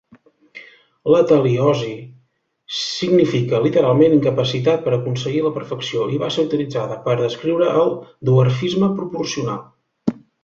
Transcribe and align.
L'ateliosi 1.15 1.89
significa 2.77 3.59
literalment 3.65 4.15
"incapacitat 4.15 4.81
per 4.87 4.95
aconseguir 4.97 5.43
la 5.49 5.53
perfecció", 5.59 6.07
i 6.15 6.19
va 6.23 6.31
ser 6.37 6.47
utilitzada 6.49 6.97
per 7.05 7.15
descriure 7.21 7.69
el 7.83 7.93
dwarfisme 8.31 8.89
proporcional. 9.03 10.19